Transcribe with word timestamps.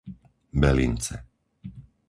Belince 0.61 1.15